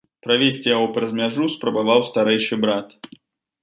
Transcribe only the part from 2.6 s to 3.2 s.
брат.